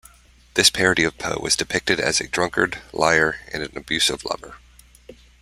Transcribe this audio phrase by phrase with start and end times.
[0.55, 4.57] This parody of Poe was depicted as a drunkard, liar, and an abusive lover.